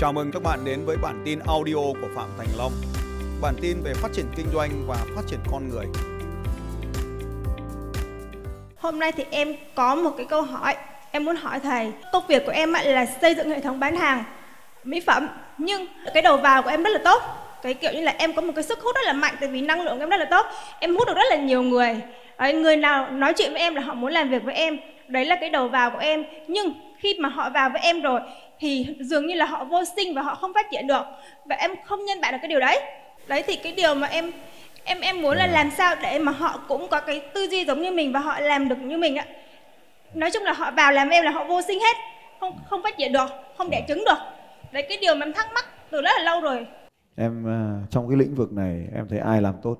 [0.00, 2.72] Chào mừng các bạn đến với bản tin audio của Phạm Thành Long.
[3.42, 5.86] Bản tin về phát triển kinh doanh và phát triển con người.
[8.76, 10.74] Hôm nay thì em có một cái câu hỏi
[11.10, 11.92] em muốn hỏi thầy.
[12.12, 14.24] Công việc của em là xây dựng hệ thống bán hàng
[14.84, 17.22] mỹ phẩm nhưng cái đầu vào của em rất là tốt.
[17.62, 19.60] Cái kiểu như là em có một cái sức hút rất là mạnh tại vì
[19.60, 20.46] năng lượng của em rất là tốt.
[20.80, 22.00] Em hút được rất là nhiều người.
[22.38, 24.78] Đấy, người nào nói chuyện với em là họ muốn làm việc với em.
[25.08, 26.24] Đấy là cái đầu vào của em.
[26.48, 28.20] Nhưng khi mà họ vào với em rồi
[28.58, 31.02] thì dường như là họ vô sinh và họ không phát triển được.
[31.44, 32.80] Và em không nhân bản được cái điều đấy.
[33.26, 34.30] Đấy thì cái điều mà em
[34.84, 37.82] em em muốn là làm sao để mà họ cũng có cái tư duy giống
[37.82, 39.26] như mình và họ làm được như mình ạ
[40.14, 41.96] nói chung là họ vào làm em là họ vô sinh hết.
[42.40, 43.26] Không không phát triển được
[43.58, 44.18] không đẻ trứng được.
[44.72, 46.66] Đấy cái điều mà em thắc mắc từ rất là lâu rồi.
[47.16, 49.78] Em à, trong cái lĩnh vực này em thấy ai làm tốt?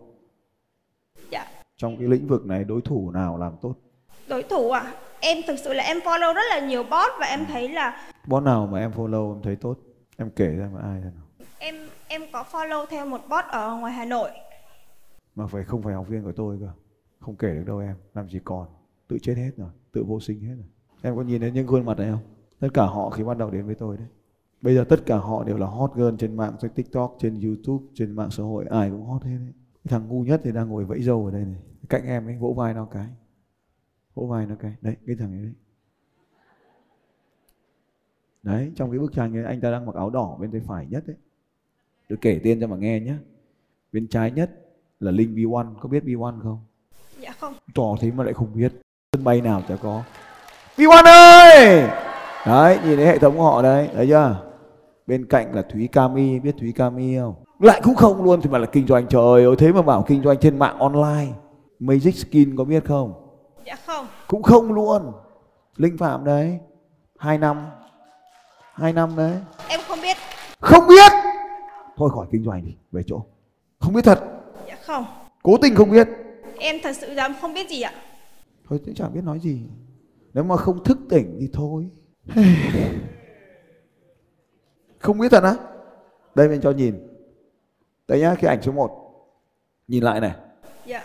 [1.31, 1.47] Dạ.
[1.77, 3.75] Trong cái lĩnh vực này đối thủ nào làm tốt?
[4.29, 4.83] Đối thủ à
[5.21, 8.43] em thực sự là em follow rất là nhiều bot và em thấy là bot
[8.43, 9.79] nào mà em follow em thấy tốt
[10.17, 11.47] em kể ra mà ai ra nào.
[11.59, 11.75] Em
[12.09, 14.31] em có follow theo một bot ở ngoài Hà Nội.
[15.35, 16.69] Mà phải không phải học viên của tôi cơ.
[17.21, 18.67] Không kể được đâu em làm gì còn.
[19.09, 20.67] Tự chết hết rồi tự vô sinh hết rồi.
[21.03, 22.23] Em có nhìn thấy những khuôn mặt này không?
[22.61, 24.07] Tất cả họ khi bắt đầu đến với tôi đấy.
[24.63, 27.85] Bây giờ tất cả họ đều là hot girl trên mạng trên tiktok trên youtube
[27.95, 29.53] trên mạng xã hội ai cũng hot hết đấy.
[29.85, 31.61] Thằng ngu nhất thì đang ngồi vẫy dâu ở đây này.
[31.89, 33.07] Cạnh em ấy vỗ vai nó cái
[34.15, 34.73] vỗ vai nó cái.
[34.81, 35.53] Đấy cái thằng ấy đấy.
[38.43, 40.87] Đấy trong cái bức tranh ấy anh ta đang mặc áo đỏ bên tay phải
[40.91, 41.17] nhất đấy
[42.09, 43.15] tôi kể tên cho mà nghe nhé
[43.93, 44.51] bên trái nhất
[45.01, 46.59] là linh B1 có biết B1 không?
[47.21, 47.55] Dạ không.
[47.75, 48.73] Trò thế mà lại không biết.
[49.13, 50.03] Sân bay nào chả có.
[50.77, 51.89] B1 ơi!
[52.47, 53.89] Đấy nhìn thấy hệ thống của họ đấy.
[53.95, 54.47] Thấy chưa?
[55.07, 57.35] Bên cạnh là thúy cami biết thúy cami không?
[57.59, 58.41] Lại cũng không luôn.
[58.41, 61.33] Thì mà là kinh doanh trời ơi thế mà bảo kinh doanh trên mạng online.
[61.79, 63.20] Magic skin có biết không
[63.65, 64.07] dạ không.
[64.27, 65.13] Cũng không luôn.
[65.77, 66.59] Linh phạm đấy.
[67.19, 67.71] Hai năm.
[68.75, 69.39] Hai năm đấy.
[69.69, 70.17] Em không biết.
[70.61, 71.13] Không biết.
[71.97, 72.77] Thôi khỏi kinh doanh đi.
[72.93, 73.23] Về chỗ.
[73.79, 74.21] Không biết thật.
[74.69, 75.05] Dạ không.
[75.43, 76.09] Cố tình không biết.
[76.59, 77.93] Em thật sự là không biết gì ạ.
[78.69, 79.67] Thôi cũng chẳng biết nói gì.
[80.35, 81.91] Nếu mà không thức tỉnh thì thôi.
[84.99, 85.55] Không biết thật á.
[86.35, 87.09] Đây mình cho nhìn.
[88.09, 89.01] Đây nhá cái ảnh số 1
[89.89, 90.33] nhìn lại này.
[90.87, 91.05] Dạ.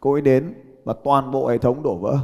[0.00, 0.54] Cô ấy đến
[0.86, 2.18] và toàn bộ hệ thống đổ vỡ.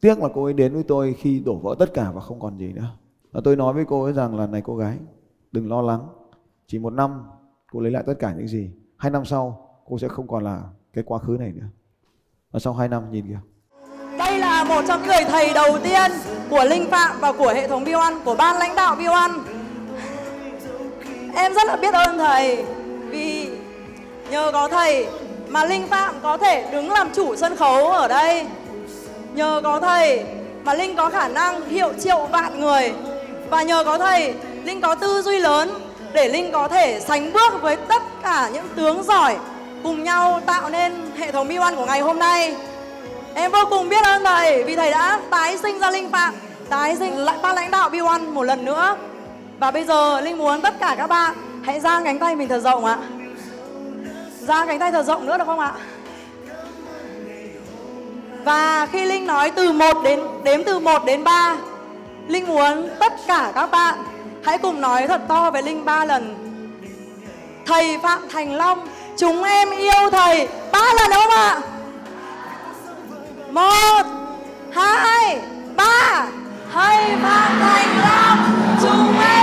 [0.00, 2.58] Tiếc là cô ấy đến với tôi khi đổ vỡ tất cả và không còn
[2.58, 2.86] gì nữa.
[3.32, 4.96] Và tôi nói với cô ấy rằng là, này cô gái,
[5.52, 6.00] đừng lo lắng.
[6.66, 7.24] Chỉ một năm
[7.72, 8.70] cô lấy lại tất cả những gì.
[8.96, 10.62] Hai năm sau cô sẽ không còn là
[10.92, 11.66] cái quá khứ này nữa.
[12.52, 13.40] Và sau hai năm, nhìn kìa.
[14.18, 16.10] Đây là một trong người thầy đầu tiên
[16.50, 19.30] của Linh Phạm và của hệ thống Bioan, của ban lãnh đạo Bioan.
[21.34, 22.64] Em rất là biết ơn thầy
[23.10, 23.50] vì
[24.30, 25.06] nhờ có thầy
[25.50, 28.46] mà Linh Phạm có thể đứng làm chủ sân khấu ở đây.
[29.34, 30.24] Nhờ có thầy
[30.64, 32.92] mà Linh có khả năng hiệu triệu vạn người
[33.50, 34.34] và nhờ có thầy
[34.64, 35.70] Linh có tư duy lớn
[36.12, 39.36] để Linh có thể sánh bước với tất cả những tướng giỏi
[39.82, 42.56] cùng nhau tạo nên hệ thống Bio Ăn của ngày hôm nay.
[43.34, 46.34] Em vô cùng biết ơn thầy vì thầy đã tái sinh ra Linh Phạm,
[46.68, 48.96] tái sinh lại ban lãnh đạo Bill One một lần nữa.
[49.58, 52.60] Và bây giờ Linh muốn tất cả các bạn hãy giang cánh tay mình thật
[52.60, 52.98] rộng ạ
[54.46, 55.72] ra cánh tay thật rộng nữa được không ạ?
[58.44, 61.56] Và khi Linh nói từ 1 đến đếm từ 1 đến 3,
[62.28, 63.94] Linh muốn tất cả các bạn
[64.44, 66.36] hãy cùng nói thật to với Linh ba lần.
[67.66, 71.60] Thầy Phạm Thành Long, chúng em yêu thầy ba lần đúng không ạ?
[73.52, 74.06] một
[74.72, 75.40] hai
[75.76, 76.26] ba
[76.72, 78.38] thầy phạm thành long
[78.82, 79.39] chúng em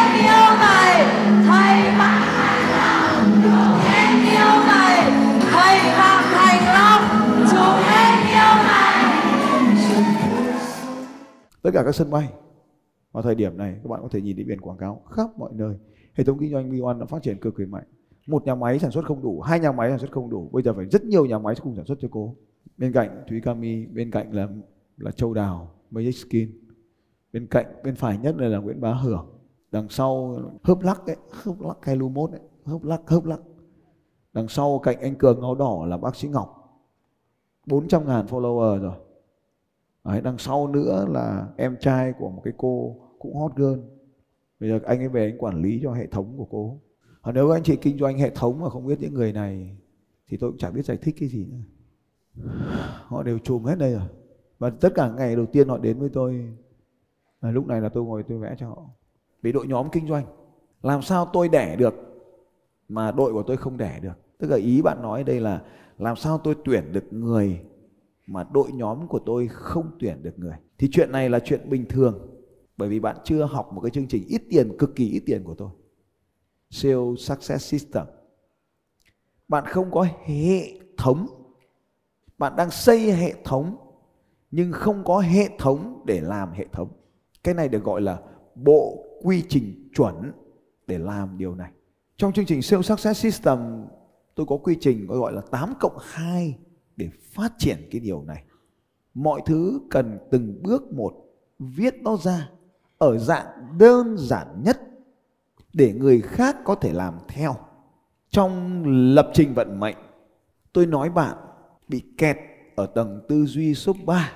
[11.68, 12.34] tất cả các sân bay.
[13.12, 15.52] Vào thời điểm này, các bạn có thể nhìn thấy biển quảng cáo khắp mọi
[15.54, 15.76] nơi.
[16.14, 17.84] Hệ thống kinh doanh B1 đã phát triển cực kỳ mạnh.
[18.28, 20.50] Một nhà máy sản xuất không đủ, hai nhà máy sản xuất không đủ.
[20.54, 22.36] Bây giờ phải rất nhiều nhà máy cùng sản xuất cho cô.
[22.78, 24.48] Bên cạnh Thúy Cami bên cạnh là
[24.98, 26.52] là Châu Đào, Magic Skin.
[27.34, 29.28] Bên cạnh, bên phải nhất này là Nguyễn Bá Hưởng.
[29.72, 33.40] Đằng sau, hớp lắc ấy, hớp lắc hay mốt ấy, hớp lắc hớp lắc.
[34.34, 36.80] Đằng sau cạnh anh Cường áo đỏ là bác sĩ Ngọc.
[37.66, 38.94] 400 ngàn follower rồi.
[40.08, 43.80] Đấy, đằng sau nữa là em trai của một cái cô cũng hot girl.
[44.60, 46.80] Bây giờ anh ấy về anh quản lý cho hệ thống của cô.
[47.22, 49.78] Còn nếu anh chị kinh doanh hệ thống mà không biết những người này
[50.28, 51.58] thì tôi cũng chẳng biết giải thích cái gì nữa.
[53.04, 54.08] Họ đều chùm hết đây rồi.
[54.60, 56.56] Và tất cả ngày đầu tiên họ đến với tôi.
[57.42, 58.90] Là lúc này là tôi ngồi tôi vẽ cho họ.
[59.42, 60.26] Vì đội nhóm kinh doanh.
[60.84, 61.94] Làm sao tôi đẻ được
[62.90, 64.38] mà đội của tôi không đẻ được?
[64.38, 65.62] Tức là ý bạn nói đây là
[65.98, 67.62] làm sao tôi tuyển được người
[68.28, 70.56] mà đội nhóm của tôi không tuyển được người.
[70.78, 72.30] Thì chuyện này là chuyện bình thường,
[72.78, 75.44] bởi vì bạn chưa học một cái chương trình ít tiền, cực kỳ ít tiền
[75.44, 75.70] của tôi.
[76.70, 78.06] Sales success system.
[79.48, 81.28] Bạn không có hệ thống.
[82.38, 83.76] Bạn đang xây hệ thống,
[84.52, 86.90] nhưng không có hệ thống để làm hệ thống.
[87.44, 88.20] Cái này được gọi là
[88.56, 90.32] bộ quy trình chuẩn
[90.88, 91.72] để làm điều này.
[92.18, 93.86] Trong chương trình sales success system,
[94.36, 96.58] tôi có quy trình gọi là 8 cộng 2
[96.98, 98.44] để phát triển cái điều này.
[99.14, 101.14] Mọi thứ cần từng bước một
[101.60, 102.50] viết nó ra
[102.98, 104.80] ở dạng đơn giản nhất
[105.74, 107.56] để người khác có thể làm theo.
[108.30, 108.84] Trong
[109.16, 109.98] lập trình vận mệnh,
[110.74, 111.38] tôi nói bạn
[111.88, 112.38] bị kẹt
[112.76, 114.32] ở tầng tư duy số 3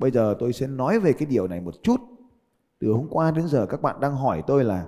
[0.00, 2.00] bây giờ tôi sẽ nói về cái điều này một chút.
[2.80, 4.86] Từ hôm qua đến giờ các bạn đang hỏi tôi là,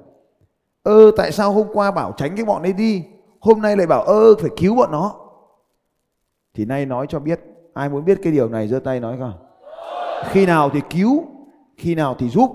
[0.83, 3.05] ơ, tại sao hôm qua bảo tránh cái bọn ấy đi?
[3.41, 5.22] Hôm nay lại bảo, ơ, phải cứu bọn nó
[6.55, 7.41] thì nay nói cho biết,
[7.75, 9.33] ai muốn biết cái điều này, giơ tay nói coi
[10.31, 11.25] khi nào thì cứu,
[11.77, 12.51] khi nào thì giúp,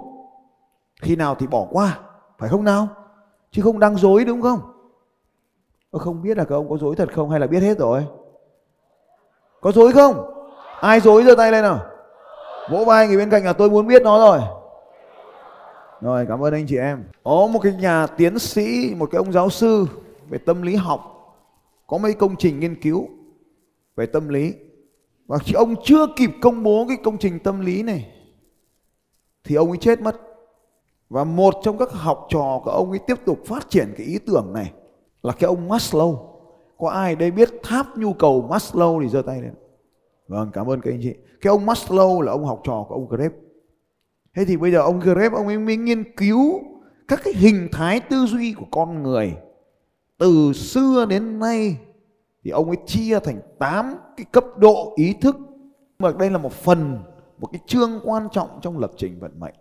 [1.02, 2.00] khi nào thì bỏ qua,
[2.38, 2.88] phải không nào?
[3.52, 4.60] Chứ không đang dối đúng không?
[5.92, 8.06] Ơ, không biết là các ông có dối thật không hay là biết hết rồi?
[9.62, 10.34] Có dối không?
[10.80, 11.80] Ai dối, giơ tay lên nào.
[12.72, 14.40] Vỗ vai người bên cạnh là tôi muốn biết nó rồi.
[16.02, 17.04] Rồi, cảm ơn anh chị em.
[17.24, 19.86] Có một cái nhà tiến sĩ, một cái ông giáo sư
[20.30, 21.02] về tâm lý học,
[21.88, 23.08] có mấy công trình nghiên cứu
[23.98, 24.54] về tâm lý.
[25.28, 28.12] Và khi ông chưa kịp công bố cái công trình tâm lý này,
[29.44, 30.22] thì ông ấy chết mất.
[31.10, 34.20] Và một trong các học trò của ông ấy tiếp tục phát triển cái ý
[34.20, 34.74] tưởng này
[35.24, 36.18] là cái ông Maslow.
[36.78, 39.54] Có ai đây biết tháp nhu cầu Maslow thì giơ tay lên.
[40.28, 41.14] Vâng cảm ơn các anh chị.
[41.42, 43.32] Cái ông Maslow là ông học trò của ông Greb.
[44.36, 46.60] Thế thì bây giờ ông Greb, ông ấy mới nghiên cứu
[47.08, 49.34] các cái hình thái tư duy của con người
[50.18, 51.78] từ xưa đến nay
[52.48, 55.38] thì ông ấy chia thành 8 cái cấp độ ý thức.
[56.00, 57.00] Mà đây là một phần,
[57.38, 59.54] một cái chương quan trọng trong lập trình vận mệnh.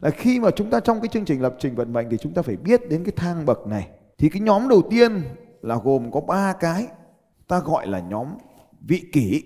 [0.00, 2.34] Là khi mà chúng ta trong cái chương trình lập trình vận mệnh thì chúng
[2.34, 3.90] ta phải biết đến cái thang bậc này.
[4.18, 5.22] Thì cái nhóm đầu tiên
[5.62, 6.86] là gồm có ba cái,
[7.48, 8.28] ta gọi là nhóm
[8.80, 9.42] vị kỷ.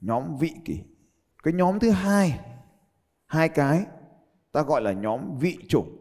[0.00, 0.80] Nhóm vị kỷ.
[1.42, 2.40] Cái nhóm thứ hai
[3.26, 3.84] hai cái,
[4.52, 5.96] ta gọi là nhóm vị chủng.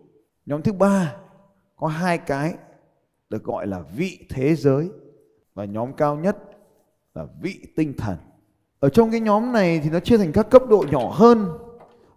[0.46, 1.16] Nhóm thứ ba,
[1.76, 2.56] có hai cái
[3.30, 4.90] được gọi là vị thế giới
[5.58, 6.38] và nhóm cao nhất
[7.14, 8.18] là vị tinh thần.
[8.80, 11.50] Ở trong cái nhóm này thì nó chia thành các cấp độ nhỏ hơn.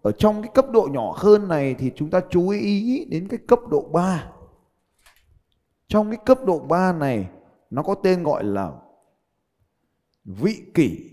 [0.03, 3.39] Ở trong cái cấp độ nhỏ hơn này thì chúng ta chú ý đến cái
[3.49, 4.33] cấp độ 3
[5.89, 7.29] trong cái cấp độ 3 này,
[7.71, 8.73] nó có tên gọi là
[10.25, 11.11] vị kỷ.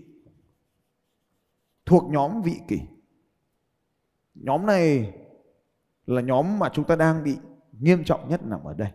[1.86, 2.80] Thuộc nhóm vị kỷ.
[4.34, 5.14] Nhóm này
[6.06, 7.36] là nhóm mà chúng ta đang bị
[7.72, 8.88] nghiêm trọng nhất nằm ở đây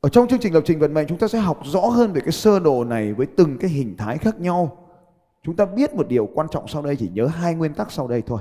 [0.00, 2.20] ở trong chương trình lập trình vận mệnh, chúng ta sẽ học rõ hơn về
[2.20, 4.86] cái sơ đồ này với từng cái hình thái khác nhau.
[5.42, 8.08] Chúng ta biết một điều quan trọng sau đây, chỉ nhớ hai nguyên tắc sau
[8.08, 8.40] đây thôi.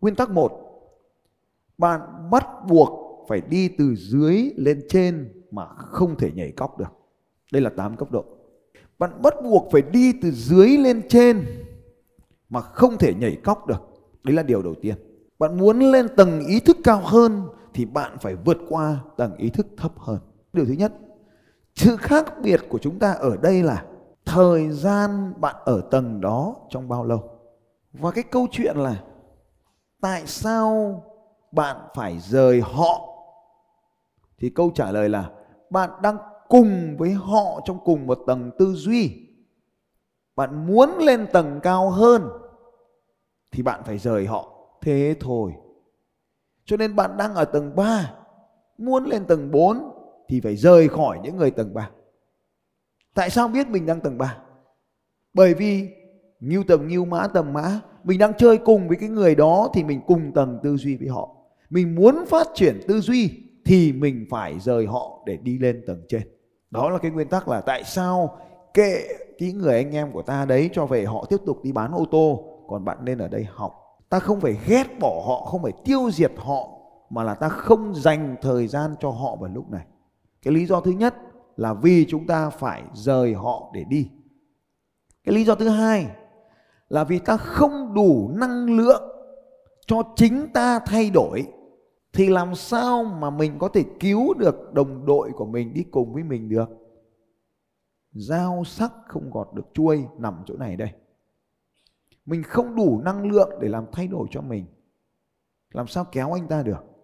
[0.00, 0.52] Nguyên tắc một,
[1.78, 2.00] bạn
[2.30, 6.92] bắt buộc phải đi từ dưới lên trên mà không thể nhảy cóc được.
[7.52, 8.24] Đây là 8 cấp độ.
[8.98, 11.46] Bạn bắt buộc phải đi từ dưới lên trên
[12.48, 13.82] mà không thể nhảy cóc được.
[14.24, 14.94] Đấy là điều đầu tiên.
[15.38, 17.42] Bạn muốn lên tầng ý thức cao hơn
[17.74, 20.18] thì bạn phải vượt qua tầng ý thức thấp hơn
[20.56, 20.92] điều thứ nhất,
[21.74, 23.84] sự khác biệt của chúng ta ở đây là
[24.24, 27.30] thời gian bạn ở tầng đó trong bao lâu.
[27.92, 29.02] Và cái câu chuyện là
[30.00, 31.02] tại sao
[31.52, 33.00] bạn phải rời họ?
[34.38, 35.30] Thì câu trả lời là
[35.70, 36.16] bạn đang
[36.48, 39.26] cùng với họ trong cùng một tầng tư duy.
[40.36, 42.28] Bạn muốn lên tầng cao hơn
[43.52, 44.52] thì bạn phải rời họ.
[44.80, 45.52] Thế thôi.
[46.64, 48.14] Cho nên bạn đang ở tầng 3
[48.78, 49.95] muốn lên tầng 4
[50.28, 51.90] thì phải rời khỏi những người tầng 3
[53.14, 54.38] tại sao biết mình đang tầng 3
[55.34, 55.88] bởi vì
[56.40, 59.84] như tầm như mã tầm mã, Mình đang chơi cùng với cái người đó Thì
[59.84, 61.36] mình cùng tầng tư duy với họ.
[61.70, 63.30] Mình muốn phát triển tư duy
[63.64, 66.22] Thì mình phải rời họ để đi lên tầng trên.
[66.70, 68.38] Đó là cái nguyên tắc là Tại sao
[68.74, 71.92] kệ cái người anh em của ta đấy Cho về họ tiếp tục đi bán
[71.92, 73.74] ô tô, Còn bạn nên ở đây học.
[74.08, 76.68] Ta không phải ghét bỏ họ, Không phải tiêu diệt họ,
[77.10, 79.86] Mà là ta không dành thời gian cho họ vào lúc này.
[80.46, 81.14] Cái lý do thứ nhất
[81.56, 84.10] là vì chúng ta phải rời họ để đi.
[85.24, 86.06] Cái lý do thứ hai
[86.88, 89.02] là vì ta không đủ năng lượng
[89.86, 91.46] cho chính ta thay đổi,
[92.12, 96.14] thì làm sao mà mình có thể cứu được đồng đội của mình đi cùng
[96.14, 96.68] với mình được?
[98.12, 100.90] Dao sắc không gọt được chuôi nằm chỗ này đây.
[102.26, 104.66] Mình không đủ năng lượng để làm thay đổi cho mình.
[105.72, 106.95] Làm sao kéo anh ta được?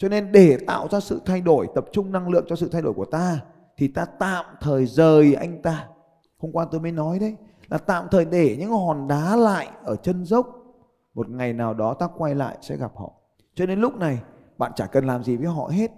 [0.00, 2.82] Cho nên để tạo ra sự thay đổi tập trung năng lượng cho sự thay
[2.82, 3.40] đổi của ta
[3.76, 5.88] thì ta tạm thời rời anh ta.
[6.38, 7.36] Hôm qua tôi mới nói đấy
[7.68, 10.46] là tạm thời để những hòn đá lại ở chân dốc.
[11.14, 13.12] Một ngày nào đó ta quay lại sẽ gặp họ.
[13.54, 14.18] Cho nên lúc này
[14.58, 15.90] bạn chả cần làm gì với họ hết.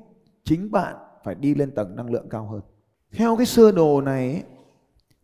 [0.44, 2.60] Chính bạn phải đi lên tầng năng lượng cao hơn.
[3.12, 4.42] Theo cái sơ đồ này ấy,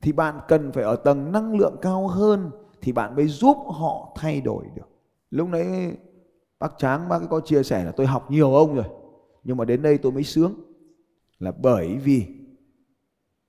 [0.02, 2.50] thì bạn cần phải ở tầng năng lượng cao hơn
[2.82, 4.88] thì bạn mới giúp họ thay đổi được.
[5.30, 5.92] Lúc nãy
[6.58, 8.84] bác tráng, bác có chia sẻ là tôi học nhiều ông rồi,
[9.44, 10.54] nhưng mà đến đây tôi mới sướng.
[11.38, 12.26] Là bởi vì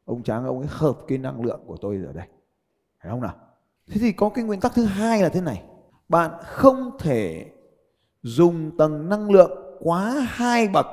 [0.05, 2.27] ông tráng, ông ấy hợp cái năng lượng của tôi ở đây.
[3.01, 3.35] Phải không nào?
[3.87, 5.63] Thế thì có cái nguyên tắc thứ hai là thế này.
[6.09, 7.51] Bạn không thể
[8.21, 10.85] dùng tầng năng lượng quá hai bậc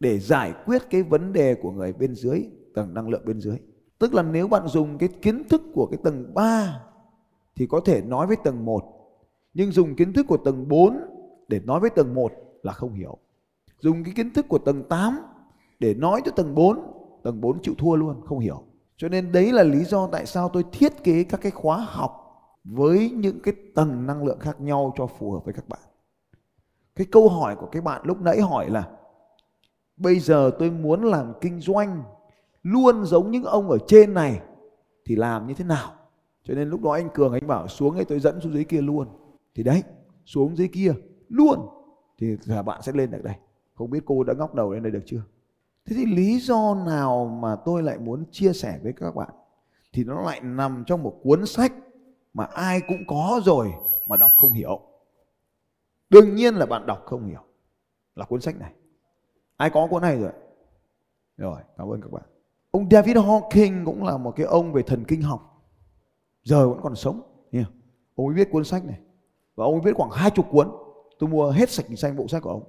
[0.00, 3.58] để giải quyết cái vấn đề của người bên dưới, tầng năng lượng bên dưới.
[3.98, 6.80] Tức là nếu bạn dùng cái kiến thức của cái tầng 3
[7.56, 8.82] thì có thể nói với tầng 1
[9.54, 10.98] nhưng dùng kiến thức của tầng 4
[11.48, 13.18] để nói với tầng 1 là không hiểu.
[13.80, 15.18] Dùng cái kiến thức của tầng 8
[15.78, 16.80] để nói cho tầng 4
[17.22, 18.62] tầng 4 chịu thua luôn, không hiểu.
[18.96, 22.24] Cho nên đấy là lý do tại sao tôi thiết kế các cái khóa học
[22.64, 25.80] với những cái tầng năng lượng khác nhau cho phù hợp với các bạn.
[26.96, 28.88] Cái câu hỏi của các bạn lúc nãy hỏi là,
[29.96, 32.02] bây giờ tôi muốn làm kinh doanh
[32.62, 34.40] luôn giống những ông ở trên này
[35.04, 35.92] thì làm như thế nào?
[36.44, 38.80] Cho nên lúc đó anh cường, anh bảo, xuống ấy, tôi dẫn xuống dưới kia
[38.80, 39.08] luôn.
[39.54, 39.82] Thì đấy,
[40.24, 40.92] xuống dưới kia
[41.28, 41.68] luôn,
[42.18, 43.34] thì là bạn sẽ lên được đây.
[43.74, 45.22] Không biết cô đã ngóc đầu lên đây được chưa?
[45.86, 49.30] Thế thì lý do nào mà tôi lại muốn chia sẻ với các bạn?
[49.92, 51.72] Thì nó lại nằm trong một cuốn sách
[52.34, 53.72] mà ai cũng có rồi
[54.06, 54.80] mà đọc không hiểu.
[56.10, 57.42] Đương nhiên là bạn đọc không hiểu.
[58.14, 58.72] Là cuốn sách này.
[59.56, 60.32] Ai có cuốn này rồi?
[61.36, 62.22] Rồi, cảm ơn các bạn.
[62.70, 65.64] Ông David Hawking cũng là một cái ông về thần kinh học.
[66.42, 67.22] Giờ vẫn còn sống
[68.18, 69.00] ông ấy viết cuốn sách này.
[69.54, 70.68] Và ông ấy viết khoảng hai chục cuốn
[71.18, 72.62] tôi mua hết sạch xanh bộ sách của ông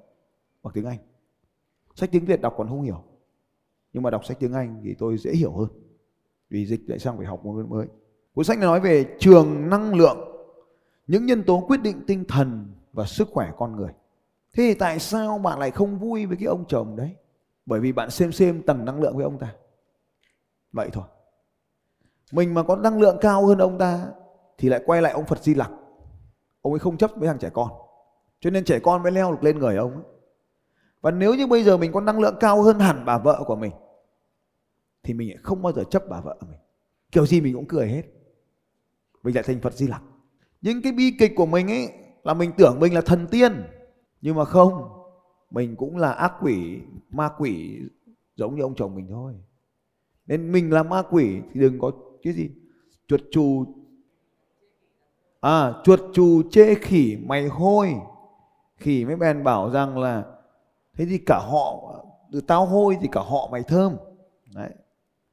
[0.64, 0.98] bằng tiếng Anh.
[1.96, 3.04] Sách tiếng Việt đọc còn không hiểu.
[3.94, 5.68] Nhưng mà đọc sách tiếng Anh thì tôi dễ hiểu hơn.
[6.50, 7.88] Vì dịch lại sang phải học một mới.
[8.34, 10.18] Cuốn sách này nói về trường năng lượng,
[11.08, 13.92] những nhân tố quyết định tinh thần và sức khỏe con người.
[14.54, 17.16] Thế thì tại sao bạn lại không vui với cái ông chồng đấy?
[17.66, 19.56] Bởi vì bạn xem xem tầng năng lượng với ông ta.
[20.72, 21.04] Vậy thôi.
[22.32, 24.06] Mình mà có năng lượng cao hơn ông ta
[24.58, 25.72] thì lại quay lại ông Phật Di Lặc.
[26.62, 27.70] Ông ấy không chấp với thằng trẻ con
[28.40, 30.04] cho nên trẻ con mới leo được lên người ông ấy.
[31.02, 33.56] và nếu như bây giờ mình có năng lượng cao hơn hẳn bà vợ của
[33.56, 33.72] mình,
[35.04, 36.60] thì mình không bao giờ chấp bà vợ mình.
[37.12, 38.04] Kiểu gì mình cũng cười hết.
[39.24, 40.02] Mình lại thành Phật Di Lặc.
[40.62, 41.90] Những cái bi kịch của mình ấy,
[42.24, 43.64] là mình tưởng mình là thần tiên,
[44.22, 44.90] nhưng mà không,
[45.52, 46.80] mình cũng là ác quỷ,
[47.10, 47.80] ma quỷ
[48.36, 49.36] giống như ông chồng mình thôi.
[50.28, 51.92] Nên mình là ma quỷ thì đừng có
[52.24, 52.50] cái gì,
[53.08, 53.66] chuột chù
[55.42, 57.96] à chuột chù chê khỉ mày hôi
[58.80, 60.24] khỉ mới bèn bảo rằng là,
[60.98, 61.96] thế thì cả họ,
[62.32, 63.96] từ tao hôi thì cả họ mày thơm.
[64.56, 64.70] Đấy.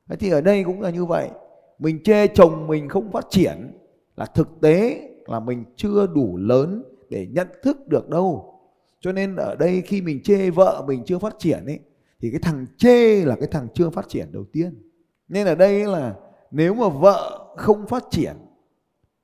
[0.08, 1.30] Thế thì ở đây cũng là như vậy.
[1.78, 3.78] Mình chê chồng mình không phát triển
[4.16, 8.52] là thực tế là mình chưa đủ lớn để nhận thức được đâu.
[9.00, 11.80] Cho nên ở đây khi mình chê vợ mình chưa phát triển ấy,
[12.20, 14.90] thì cái thằng chê là cái thằng chưa phát triển đầu tiên.
[15.28, 16.14] Nên ở đây là
[16.50, 18.36] nếu mà vợ không phát triển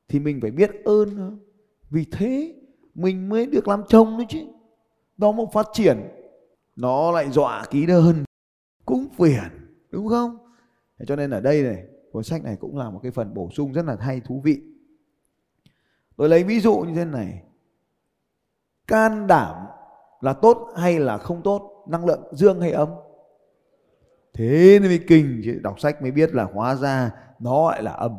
[0.09, 1.39] thì mình phải biết ơn
[1.91, 2.55] vì thế
[2.95, 4.39] mình mới được làm chồng đấy chứ.
[5.17, 6.09] Nó mà phát triển,
[6.77, 8.25] nó lại dọa ký đơn,
[8.87, 10.39] cũng phiền, đúng không?
[11.07, 13.73] Cho nên ở đây này, cuốn sách này cũng là một cái phần bổ sung
[13.73, 14.61] rất là hay, thú vị.
[16.17, 17.43] Tôi lấy ví dụ như thế này.
[18.87, 19.67] Can đảm
[20.21, 21.85] là tốt hay là không tốt?
[21.89, 22.89] Năng lượng dương hay âm?
[24.35, 27.93] Thế nên mới kinh chứ, đọc sách mới biết là hóa ra nó lại là
[27.93, 28.17] âm.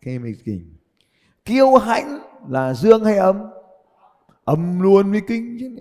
[0.00, 0.76] Cái mới kinh.
[1.44, 2.18] Kiêu hãnh
[2.48, 3.50] là dương hay âm?
[4.44, 5.76] Âm luôn với kinh chứ.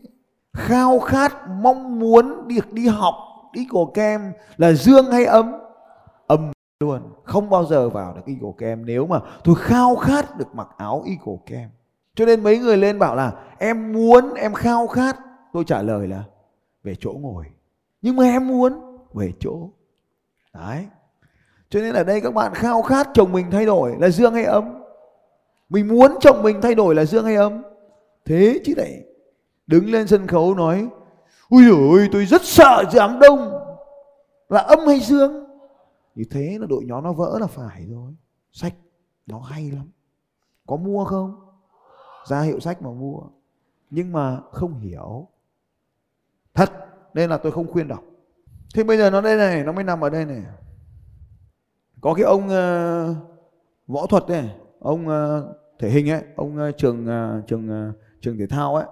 [0.53, 3.15] Khao khát, mong muốn được đi học,
[3.53, 5.51] đi cổ kem là dương hay âm
[6.27, 7.01] âm luôn.
[7.24, 8.86] Không bao giờ vào được y cổ kem.
[8.86, 11.70] Nếu mà tôi khao khát được mặc áo y cổ kem.
[12.15, 15.20] Cho nên mấy người lên bảo là, em muốn, em khao khát.
[15.53, 16.24] Tôi trả lời là,
[16.84, 17.46] về chỗ ngồi.
[18.01, 19.70] Nhưng mà em muốn, về chỗ.
[20.53, 20.86] Đấy.
[21.70, 24.43] Cho nên ở đây các bạn khao khát chồng mình thay đổi là dương hay
[24.43, 24.84] âm
[25.70, 27.62] mình muốn chồng mình thay đổi là dương hay âm
[28.25, 29.03] thế chứ này
[29.68, 30.89] đứng lên sân khấu nói
[31.50, 33.60] ui ôi tôi rất sợ đám đông.
[34.50, 35.46] Là âm hay dương?
[36.15, 38.12] Như thế là đội nhóm nó vỡ là phải rồi.
[38.51, 38.74] Sách
[39.25, 39.92] nó hay lắm.
[40.68, 41.39] Có mua không?
[42.25, 43.20] Ra hiệu sách mà mua.
[43.89, 45.27] Nhưng mà không hiểu.
[46.53, 46.72] Thật
[47.13, 48.03] nên là tôi không khuyên đọc.
[48.75, 50.44] Thế bây giờ nó đây này nó mới nằm ở đây này.
[52.01, 53.18] Có cái ông uh,
[53.88, 58.38] võ thuật này ông uh, thể hình ấy ông uh, trường uh, trường uh, trường
[58.38, 58.86] thể thao ấy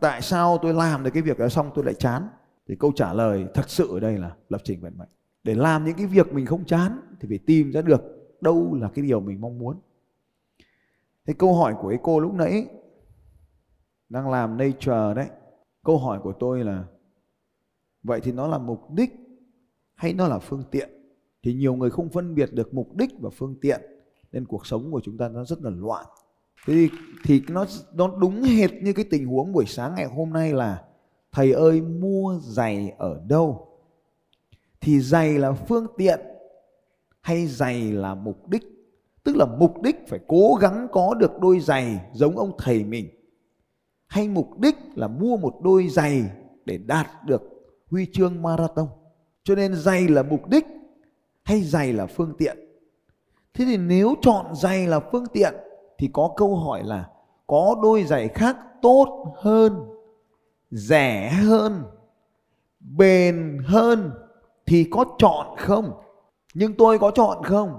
[0.00, 2.28] tại sao tôi làm được cái việc đó xong tôi lại chán?
[2.68, 5.08] Thì câu trả lời thật sự ở đây là lập trình vận mệnh.
[5.44, 8.02] Để làm những cái việc mình không chán thì phải tìm ra được
[8.40, 9.80] đâu là cái điều mình mong muốn.
[11.26, 12.66] Thế câu hỏi của cái cô lúc nãy
[14.08, 15.26] đang làm nature đấy,
[15.84, 16.84] câu hỏi của tôi là,
[18.02, 19.14] vậy thì nó là mục đích
[19.94, 20.90] hay nó là phương tiện?
[21.42, 23.80] Thì nhiều người không phân biệt được mục đích và phương tiện
[24.32, 26.06] nên cuộc sống của chúng ta nó rất là loạn
[26.66, 26.90] thế thì,
[27.24, 30.82] thì nó nó đúng hệt như cái tình huống buổi sáng ngày hôm nay là
[31.32, 33.68] thầy ơi mua giày ở đâu?
[34.80, 36.20] Thì giày là phương tiện
[37.20, 38.62] hay giày là mục đích?
[39.24, 43.08] Tức là mục đích phải cố gắng có được đôi giày giống ông thầy mình
[44.06, 46.22] hay mục đích là mua một đôi giày
[46.64, 47.42] để đạt được
[47.90, 48.88] huy chương marathon?
[49.44, 50.66] Cho nên giày là mục đích
[51.42, 52.58] hay giày là phương tiện?
[53.54, 55.54] Thế thì nếu chọn giày là phương tiện
[55.98, 57.08] thì có câu hỏi là
[57.46, 59.88] có đôi giày khác tốt hơn,
[60.70, 61.82] rẻ hơn,
[62.80, 64.10] bền hơn
[64.66, 65.92] thì có chọn không?
[66.54, 67.78] Nhưng tôi có chọn không?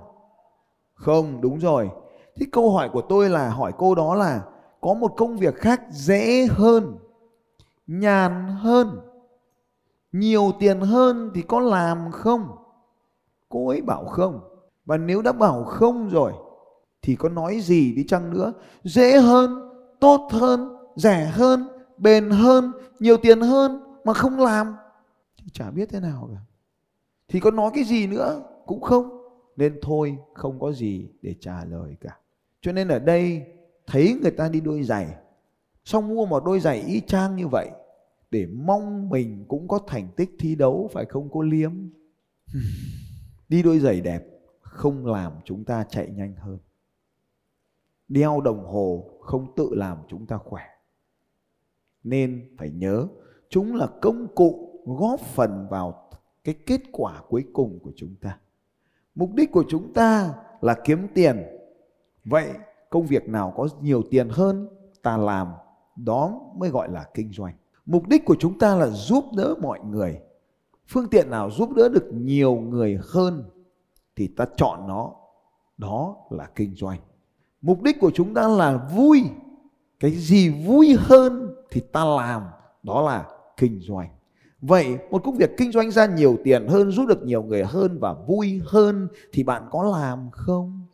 [0.94, 1.90] Không, đúng rồi.
[2.36, 4.42] Thế câu hỏi của tôi là, hỏi cô đó là
[4.82, 6.98] có một công việc khác dễ hơn,
[7.88, 9.00] nhàn hơn,
[10.12, 12.48] nhiều tiền hơn thì có làm không?
[13.50, 14.40] Cô ấy bảo không.
[14.86, 16.34] Và nếu đã bảo không rồi
[17.02, 18.54] thì có nói gì đi chăng nữa.
[18.84, 24.76] Dễ hơn, tốt hơn, rẻ hơn, bền hơn, nhiều tiền hơn mà không làm.
[25.38, 26.40] Thì chả biết thế nào cả.
[27.28, 29.10] Thì có nói cái gì nữa cũng không.
[29.56, 32.18] Nên thôi, không có gì để trả lời cả.
[32.62, 33.46] Cho nên ở đây,
[33.88, 35.08] thấy người ta đi đôi giày.
[35.86, 37.70] Xong mua một đôi giày y chang như vậy,
[38.32, 41.72] để mong mình cũng có thành tích thi đấu, phải không cô liếm?
[43.50, 44.24] Đi đôi giày đẹp,
[44.62, 46.58] không làm chúng ta chạy nhanh hơn
[48.08, 50.64] đeo đồng hồ không tự làm chúng ta khỏe.
[52.04, 53.08] Nên phải nhớ,
[53.50, 56.10] chúng là công cụ góp phần vào
[56.44, 58.40] cái kết quả cuối cùng của chúng ta.
[59.16, 61.44] Mục đích của chúng ta là kiếm tiền.
[62.26, 62.50] Vậy
[62.90, 64.68] công việc nào có nhiều tiền hơn
[65.02, 65.48] ta làm,
[65.96, 67.56] đó mới gọi là kinh doanh.
[67.86, 70.20] Mục đích của chúng ta là giúp đỡ mọi người.
[70.88, 73.44] Phương tiện nào giúp đỡ được nhiều người hơn
[74.16, 75.16] thì ta chọn nó,
[75.78, 77.00] đó là kinh doanh
[77.68, 79.24] mục đích của chúng ta là vui.
[80.00, 82.42] Cái gì vui hơn thì ta làm,
[82.84, 83.26] đó là
[83.58, 84.10] kinh doanh.
[84.62, 88.00] Vậy một công việc kinh doanh ra nhiều tiền hơn, giúp được nhiều người hơn
[88.00, 90.86] và vui hơn thì bạn có làm không?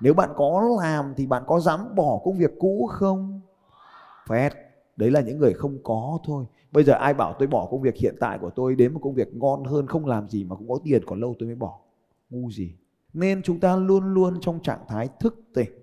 [0.00, 3.40] Nếu bạn có làm thì bạn có dám bỏ công việc cũ không?
[4.28, 4.52] Phét
[4.96, 6.44] đấy là những người không có thôi.
[6.72, 9.14] Bây giờ ai bảo tôi bỏ công việc hiện tại của tôi đến một công
[9.14, 11.78] việc ngon hơn, không làm gì mà cũng có tiền, còn lâu tôi mới bỏ.
[12.30, 12.74] Ngu gì.
[13.12, 15.79] Nên chúng ta luôn luôn trong trạng thái thức tỉnh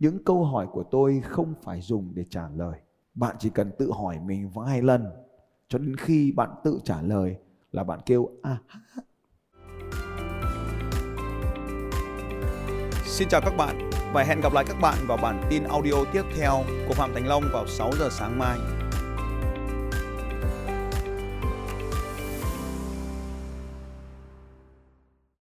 [0.00, 2.80] những câu hỏi của tôi không phải dùng để trả lời
[3.14, 5.06] bạn chỉ cần tự hỏi mình vài lần,
[5.68, 7.36] cho đến khi bạn tự trả lời
[7.72, 8.58] là bạn kêu à
[13.04, 16.22] Xin chào các bạn và hẹn gặp lại các bạn vào bản tin audio tiếp
[16.36, 16.52] theo
[16.88, 18.58] của Phạm Thành Long vào 6 giờ sáng mai.